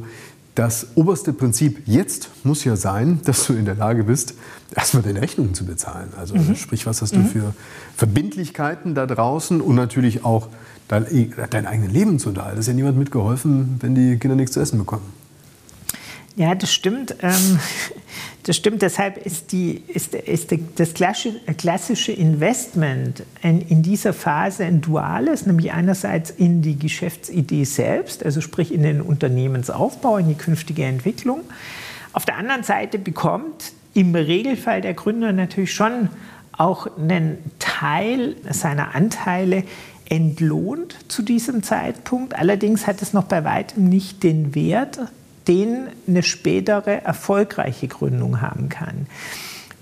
[0.54, 4.34] das oberste Prinzip jetzt muss ja sein, dass du in der Lage bist,
[4.74, 6.10] erstmal deine Rechnungen zu bezahlen.
[6.16, 6.54] Also mhm.
[6.54, 7.26] sprich, was hast du mhm.
[7.26, 7.54] für
[7.96, 10.48] Verbindlichkeiten da draußen und natürlich auch
[10.88, 12.54] dein, deinen eigenen Lebensunterhalt.
[12.56, 15.23] Da ist ja niemand mitgeholfen, wenn die Kinder nichts zu essen bekommen.
[16.36, 17.14] Ja, das stimmt.
[17.22, 17.60] Ähm,
[18.42, 18.82] das stimmt.
[18.82, 25.72] Deshalb ist, die, ist, ist das klassische Investment in, in, dieser Phase ein duales, nämlich
[25.72, 31.40] einerseits in die Geschäftsidee selbst, also sprich in den Unternehmensaufbau, in die künftige Entwicklung.
[32.12, 36.08] Auf der anderen Seite bekommt im Regelfall der Gründer natürlich schon
[36.56, 39.64] auch einen Teil seiner Anteile
[40.08, 42.36] entlohnt zu diesem Zeitpunkt.
[42.36, 44.98] Allerdings hat es noch bei weitem nicht den Wert
[45.48, 49.06] den eine spätere erfolgreiche Gründung haben kann.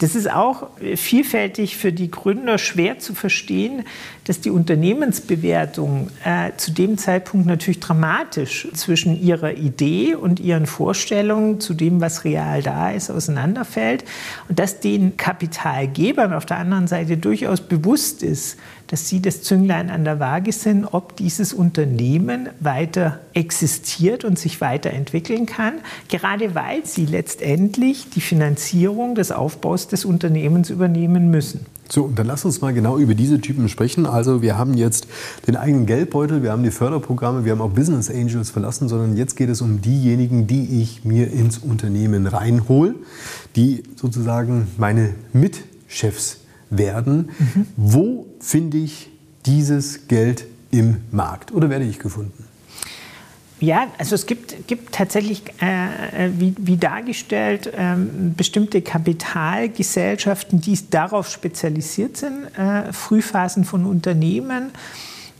[0.02, 3.84] Das ist auch vielfältig für die Gründer schwer zu verstehen,
[4.24, 11.60] dass die Unternehmensbewertung äh, zu dem Zeitpunkt natürlich dramatisch zwischen ihrer Idee und ihren Vorstellungen
[11.60, 14.04] zu dem, was real da ist, auseinanderfällt.
[14.48, 18.58] Und dass den Kapitalgebern auf der anderen Seite durchaus bewusst ist,
[18.92, 24.60] dass sie das Zünglein an der Waage sind, ob dieses Unternehmen weiter existiert und sich
[24.60, 25.76] weiterentwickeln kann,
[26.10, 31.64] gerade weil sie letztendlich die Finanzierung des Aufbaus des Unternehmens übernehmen müssen.
[31.88, 34.04] So, und dann lass uns mal genau über diese Typen sprechen.
[34.04, 35.06] Also wir haben jetzt
[35.46, 39.36] den eigenen Geldbeutel, wir haben die Förderprogramme, wir haben auch Business Angels verlassen, sondern jetzt
[39.36, 42.94] geht es um diejenigen, die ich mir ins Unternehmen reinhole,
[43.56, 46.41] die sozusagen meine Mitchefs
[46.78, 47.30] werden.
[47.38, 47.66] Mhm.
[47.76, 49.10] Wo finde ich
[49.46, 52.44] dieses Geld im Markt oder werde ich gefunden?
[53.62, 57.94] Ja, also es gibt, gibt tatsächlich, äh, wie, wie, dargestellt, äh,
[58.36, 64.72] bestimmte Kapitalgesellschaften, die darauf spezialisiert sind, äh, Frühphasen von Unternehmen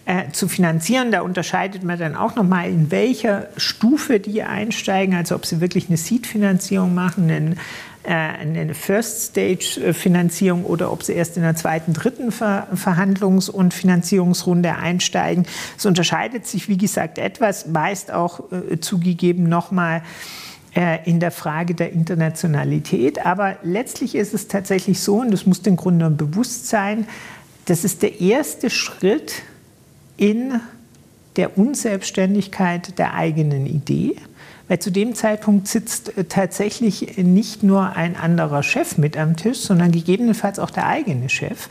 [0.04, 1.10] äh, zu finanzieren.
[1.10, 5.88] Da unterscheidet man dann auch nochmal, in welcher Stufe die einsteigen, also ob sie wirklich
[5.88, 7.56] eine Seed-Finanzierung machen, einen äh,
[8.04, 15.46] eine First-Stage-Finanzierung oder ob sie erst in der zweiten, dritten Verhandlungs- und Finanzierungsrunde einsteigen.
[15.78, 20.02] Es unterscheidet sich, wie gesagt, etwas, meist auch äh, zugegeben nochmal
[20.74, 23.24] äh, in der Frage der Internationalität.
[23.24, 27.06] Aber letztlich ist es tatsächlich so, und das muss den Gründern bewusst sein,
[27.66, 29.42] das ist der erste Schritt
[30.16, 30.60] in
[31.36, 34.16] der Unselbstständigkeit der eigenen Idee.
[34.72, 39.58] Weil zu dem Zeitpunkt sitzt äh, tatsächlich nicht nur ein anderer Chef mit am Tisch,
[39.58, 41.68] sondern gegebenenfalls auch der eigene Chef,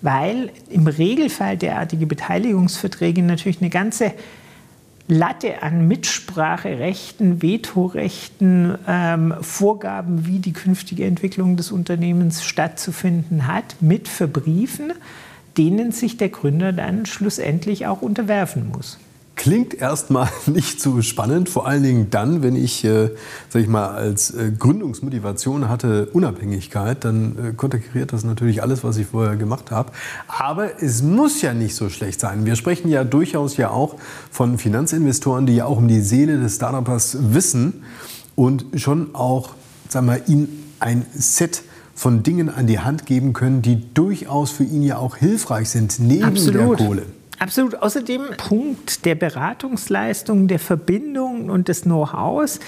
[0.00, 4.12] weil im Regelfall derartige Beteiligungsverträge natürlich eine ganze
[5.06, 14.08] Latte an Mitspracherechten, Vetorechten, ähm, Vorgaben, wie die künftige Entwicklung des Unternehmens stattzufinden hat, mit
[14.08, 14.92] verbriefen,
[15.56, 18.98] denen sich der Gründer dann schlussendlich auch unterwerfen muss.
[19.34, 23.10] Klingt erstmal nicht so spannend, vor allen Dingen dann, wenn ich, äh,
[23.48, 28.98] sag ich mal, als äh, Gründungsmotivation hatte Unabhängigkeit, dann äh, konterkariert das natürlich alles, was
[28.98, 29.92] ich vorher gemacht habe.
[30.28, 32.44] Aber es muss ja nicht so schlecht sein.
[32.44, 33.96] Wir sprechen ja durchaus ja auch
[34.30, 37.82] von Finanzinvestoren, die ja auch um die Seele des Startups wissen
[38.36, 39.50] und schon auch,
[39.88, 41.62] sag mal, ihnen ein Set
[41.94, 45.98] von Dingen an die Hand geben können, die durchaus für ihn ja auch hilfreich sind,
[46.00, 46.78] neben Absolut.
[46.78, 47.02] der Kohle.
[47.42, 47.74] Absolut.
[47.74, 52.60] Außerdem Punkt der Beratungsleistung, der Verbindung und des Know-hows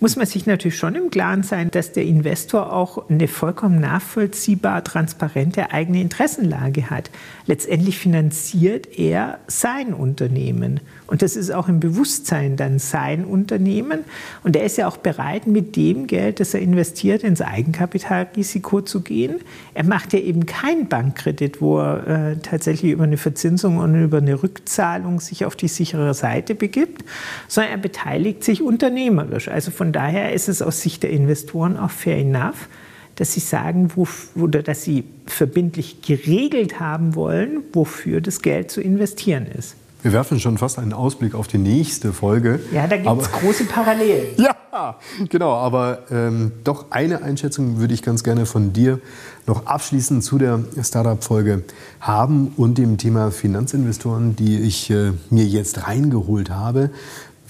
[0.00, 4.84] muss man sich natürlich schon im Klaren sein, dass der Investor auch eine vollkommen nachvollziehbar
[4.84, 7.10] transparente eigene Interessenlage hat.
[7.46, 10.80] Letztendlich finanziert er sein Unternehmen.
[11.08, 14.00] Und das ist auch im Bewusstsein dann sein Unternehmen.
[14.44, 19.00] Und er ist ja auch bereit, mit dem Geld, das er investiert, ins Eigenkapitalrisiko zu
[19.00, 19.36] gehen.
[19.72, 24.18] Er macht ja eben keinen Bankkredit, wo er äh, tatsächlich über eine Verzinsung und über
[24.18, 27.04] eine Rückzahlung sich auf die sichere Seite begibt,
[27.48, 29.48] sondern er beteiligt sich unternehmerisch.
[29.48, 32.68] Also von daher ist es aus Sicht der Investoren auch fair enough,
[33.16, 38.80] dass sie sagen, wo, oder dass sie verbindlich geregelt haben wollen, wofür das Geld zu
[38.80, 39.74] investieren ist.
[40.02, 42.60] Wir werfen schon fast einen Ausblick auf die nächste Folge.
[42.72, 44.28] Ja, da gibt es große Parallelen.
[44.70, 44.96] Ja,
[45.28, 45.54] genau.
[45.54, 49.00] Aber ähm, doch eine Einschätzung würde ich ganz gerne von dir
[49.46, 51.64] noch abschließend zu der Startup-Folge
[52.00, 56.90] haben und dem Thema Finanzinvestoren, die ich äh, mir jetzt reingeholt habe.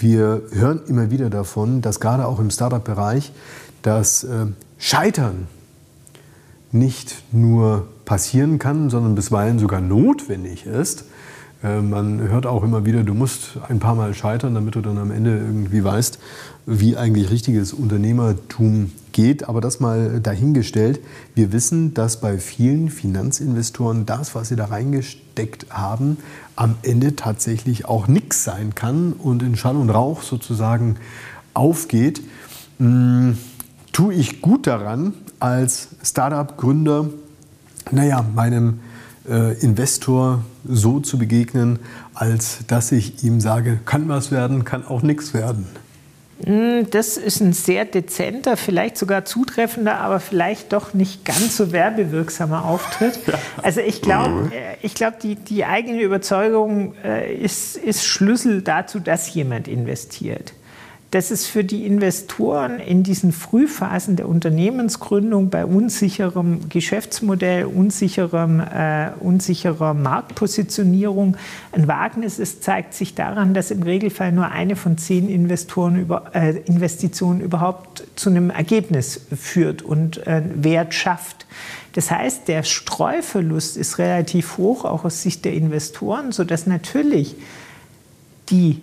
[0.01, 3.33] Wir hören immer wieder davon, dass gerade auch im Startup-Bereich
[3.83, 4.47] das äh,
[4.79, 5.49] Scheitern
[6.71, 11.05] nicht nur passieren kann, sondern bisweilen sogar notwendig ist.
[11.65, 14.99] Äh, man hört auch immer wieder, du musst ein paar Mal scheitern, damit du dann
[14.99, 16.21] am Ende irgendwie weißt,
[16.67, 19.49] wie eigentlich richtiges Unternehmertum geht.
[19.49, 21.01] Aber das mal dahingestellt.
[21.35, 26.19] Wir wissen, dass bei vielen Finanzinvestoren das, was sie da reingesteckt haben,
[26.59, 30.97] am Ende tatsächlich auch nichts sein kann und in Schall und Rauch sozusagen
[31.55, 32.21] aufgeht.
[32.79, 33.39] Hm,
[33.93, 37.11] tue ich gut daran, als Startup-Gründer,
[37.93, 38.81] naja, meinem
[39.29, 41.79] äh, Investor so zu begegnen,
[42.13, 45.67] als dass ich ihm sage, kann was werden, kann auch nichts werden.
[46.45, 51.73] Hm, das ist ein sehr dezenter, vielleicht sogar zutreffender, aber vielleicht doch nicht ganz so
[51.73, 53.19] werbewirksamer Auftritt.
[53.63, 59.01] Also ich glaube, äh, ich glaub, die, die eigene Überzeugung äh, ist, ist Schlüssel dazu,
[59.01, 60.53] dass jemand investiert
[61.11, 69.11] dass es für die Investoren in diesen Frühphasen der Unternehmensgründung bei unsicherem Geschäftsmodell, unsicherem, äh,
[69.19, 71.39] unsicherer Marktpositionierung
[71.73, 76.35] ein Wagnis ist, zeigt sich daran, dass im Regelfall nur eine von zehn Investoren über,
[76.35, 81.47] äh, Investitionen überhaupt zu einem Ergebnis führt und äh, Wert schafft.
[81.95, 87.35] Das heißt, der Streuverlust ist relativ hoch, auch aus Sicht der Investoren, sodass natürlich
[88.51, 88.83] die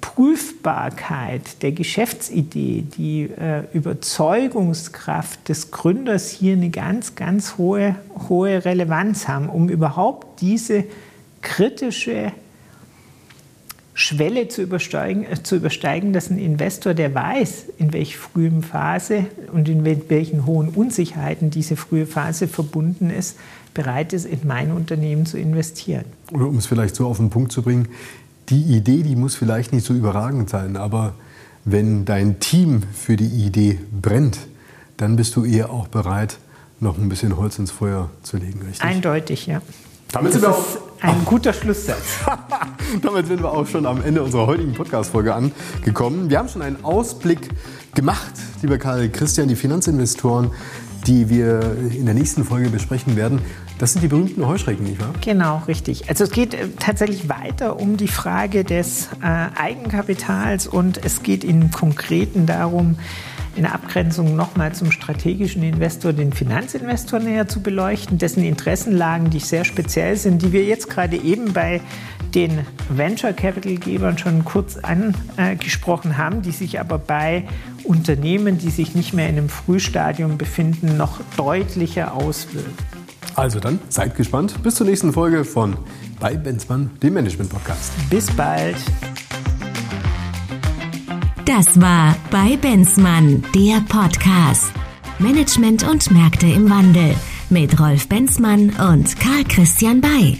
[0.00, 7.96] Prüfbarkeit der Geschäftsidee, die äh, Überzeugungskraft des Gründers hier eine ganz, ganz hohe,
[8.28, 10.84] hohe Relevanz haben, um überhaupt diese
[11.42, 12.32] kritische
[13.94, 19.26] Schwelle zu übersteigen, äh, zu übersteigen, dass ein Investor, der weiß, in welcher frühen Phase
[19.52, 23.36] und in welchen hohen Unsicherheiten diese frühe Phase verbunden ist,
[23.74, 26.04] bereit ist, in mein Unternehmen zu investieren.
[26.32, 27.88] Oder um es vielleicht so auf den Punkt zu bringen,
[28.48, 31.14] die Idee, die muss vielleicht nicht so überragend sein, aber
[31.64, 34.38] wenn dein Team für die Idee brennt,
[34.96, 36.38] dann bist du eher auch bereit,
[36.80, 38.82] noch ein bisschen Holz ins Feuer zu legen, richtig?
[38.82, 39.60] Eindeutig, ja.
[40.12, 40.64] Damit das sind wir auch,
[41.02, 42.20] ein guter Schlusssatz.
[43.02, 46.30] Damit sind wir auch schon am Ende unserer heutigen Podcast-Folge angekommen.
[46.30, 47.50] Wir haben schon einen Ausblick
[47.94, 48.32] gemacht,
[48.62, 50.50] lieber Karl Christian, die Finanzinvestoren,
[51.06, 53.40] die wir in der nächsten Folge besprechen werden.
[53.78, 55.14] Das sind die berühmten Heuschrecken, nicht wahr?
[55.20, 56.08] Genau, richtig.
[56.08, 61.44] Also es geht äh, tatsächlich weiter um die Frage des äh, Eigenkapitals und es geht
[61.44, 62.96] im Konkreten darum,
[63.58, 69.40] in der Abgrenzung nochmal zum strategischen Investor den Finanzinvestor näher zu beleuchten, dessen Interessenlagen, die
[69.40, 71.80] sehr speziell sind, die wir jetzt gerade eben bei
[72.36, 74.78] den Venture Capital Gebern schon kurz
[75.36, 77.48] angesprochen haben, die sich aber bei
[77.82, 82.72] Unternehmen, die sich nicht mehr in einem Frühstadium befinden, noch deutlicher auswirken.
[83.34, 84.62] Also dann seid gespannt.
[84.62, 85.76] Bis zur nächsten Folge von
[86.20, 87.90] bei Benzmann, dem Management Podcast.
[88.08, 88.76] Bis bald.
[91.48, 94.70] Das war bei Benzmann, der Podcast.
[95.18, 97.14] Management und Märkte im Wandel
[97.48, 100.36] mit Rolf Benzmann und Karl Christian Bay.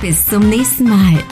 [0.00, 1.24] Bis zum nächsten Mal.